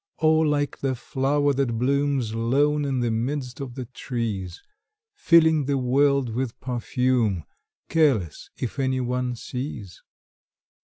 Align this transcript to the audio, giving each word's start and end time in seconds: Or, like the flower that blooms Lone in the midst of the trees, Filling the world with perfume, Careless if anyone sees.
Or, 0.17 0.47
like 0.47 0.79
the 0.79 0.95
flower 0.95 1.53
that 1.53 1.77
blooms 1.77 2.33
Lone 2.33 2.85
in 2.85 3.01
the 3.01 3.11
midst 3.11 3.59
of 3.59 3.75
the 3.75 3.85
trees, 3.85 4.59
Filling 5.13 5.65
the 5.65 5.77
world 5.77 6.33
with 6.33 6.59
perfume, 6.59 7.43
Careless 7.87 8.49
if 8.57 8.79
anyone 8.79 9.35
sees. 9.35 10.01